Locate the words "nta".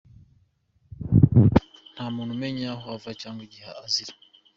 1.93-2.05